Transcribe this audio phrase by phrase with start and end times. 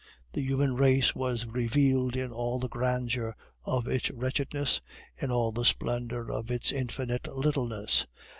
[0.33, 4.81] The human race was revealed in all the grandeur of its wretchedness;
[5.15, 8.07] in all the splendor of its infinite littleness.